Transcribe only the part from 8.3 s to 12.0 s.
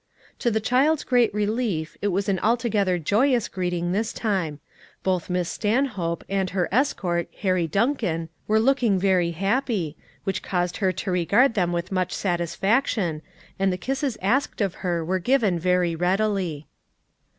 were looking very happy, which caused her to regard them with